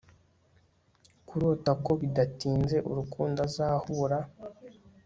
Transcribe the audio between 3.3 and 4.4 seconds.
azahura